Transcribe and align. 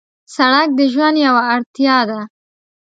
سړک 0.35 0.69
د 0.79 0.81
ژوند 0.93 1.17
یو 1.27 1.35
اړتیا 1.53 1.97
ده. 2.09 2.19